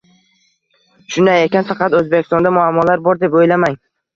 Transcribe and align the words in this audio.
Shunday 1.15 1.45
ekan, 1.49 1.67
faqat 1.73 1.99
Oʻzbekistonda 1.99 2.53
muammolar 2.59 3.05
bor 3.09 3.25
deb 3.27 3.41
oʻylamang. 3.43 3.79